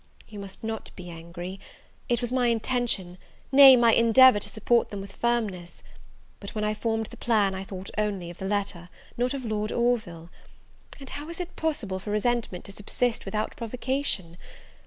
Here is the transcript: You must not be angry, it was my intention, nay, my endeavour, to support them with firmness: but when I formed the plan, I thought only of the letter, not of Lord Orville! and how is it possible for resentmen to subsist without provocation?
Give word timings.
You 0.27 0.39
must 0.39 0.63
not 0.63 0.89
be 0.95 1.11
angry, 1.11 1.59
it 2.09 2.21
was 2.21 2.31
my 2.31 2.47
intention, 2.47 3.19
nay, 3.51 3.75
my 3.75 3.93
endeavour, 3.93 4.39
to 4.39 4.49
support 4.49 4.89
them 4.89 4.99
with 4.99 5.11
firmness: 5.11 5.83
but 6.39 6.55
when 6.55 6.63
I 6.63 6.73
formed 6.73 7.05
the 7.11 7.17
plan, 7.17 7.53
I 7.53 7.63
thought 7.63 7.91
only 7.99 8.31
of 8.31 8.39
the 8.39 8.47
letter, 8.47 8.89
not 9.15 9.35
of 9.35 9.45
Lord 9.45 9.71
Orville! 9.71 10.31
and 10.99 11.07
how 11.07 11.29
is 11.29 11.39
it 11.39 11.55
possible 11.55 11.99
for 11.99 12.09
resentmen 12.09 12.63
to 12.63 12.71
subsist 12.71 13.25
without 13.25 13.55
provocation? 13.55 14.37